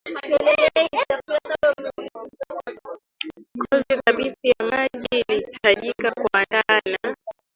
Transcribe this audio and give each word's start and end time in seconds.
kozi 3.69 4.01
thabiti 4.05 4.49
ya 4.49 4.65
maji 4.65 5.07
ilihitajika 5.29 6.11
kuandaa 6.11 6.81
na 7.03 7.15